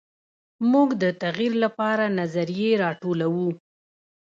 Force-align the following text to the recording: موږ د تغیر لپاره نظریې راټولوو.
موږ 0.71 0.89
د 1.01 1.05
تغیر 1.21 1.53
لپاره 1.63 2.05
نظریې 2.19 2.71
راټولوو. 2.83 3.49